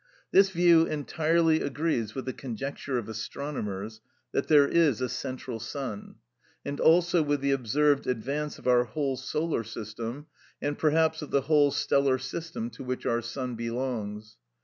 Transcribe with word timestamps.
This 0.31 0.49
view 0.49 0.85
entirely 0.87 1.61
agrees 1.61 2.15
with 2.15 2.25
the 2.25 2.33
conjecture 2.33 2.97
of 2.97 3.07
astronomers 3.07 4.01
that 4.31 4.47
there 4.47 4.67
is 4.67 4.99
a 4.99 5.07
central 5.07 5.59
sun, 5.59 6.15
and 6.65 6.79
also 6.79 7.21
with 7.21 7.41
the 7.41 7.51
observed 7.51 8.07
advance 8.07 8.57
of 8.57 8.67
our 8.67 8.85
whole 8.85 9.15
solar 9.15 9.63
system, 9.63 10.25
and 10.59 10.75
perhaps 10.75 11.21
of 11.21 11.29
the 11.29 11.41
whole 11.41 11.69
stellar 11.69 12.17
system 12.17 12.71
to 12.71 12.83
which 12.83 13.05
our 13.05 13.21
sun 13.21 13.53
belongs. 13.53 14.37